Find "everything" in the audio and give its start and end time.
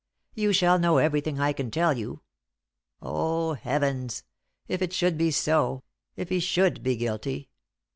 0.97-1.39